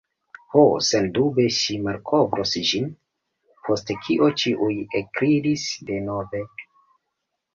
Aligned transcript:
Ho, 0.53 0.61
sendube 0.85 1.43
ŝi 1.57 1.75
malkovros 1.87 2.53
ĝin. 2.69 2.87
Post 3.67 3.93
kio 4.07 4.29
ĉiuj 4.43 4.71
ekridis 5.01 5.67
denove. 5.91 6.45